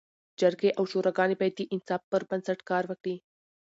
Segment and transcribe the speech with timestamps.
[0.39, 3.15] جرګي او شوراګاني باید د انصاف پر بنسټ کار وکړي.